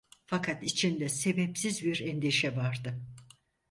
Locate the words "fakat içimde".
0.27-1.09